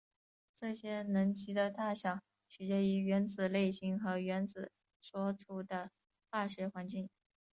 [0.55, 2.17] 这些能级的大小
[2.49, 5.91] 取决于原子类型和原子所处的
[6.31, 7.07] 化学环境。